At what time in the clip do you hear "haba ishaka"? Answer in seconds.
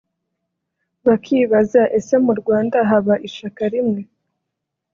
2.89-3.61